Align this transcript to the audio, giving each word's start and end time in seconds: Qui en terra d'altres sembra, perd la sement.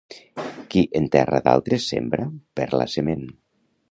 Qui 0.71 0.81
en 0.99 1.09
terra 1.15 1.41
d'altres 1.49 1.85
sembra, 1.93 2.27
perd 2.61 2.75
la 2.83 2.91
sement. 2.97 3.25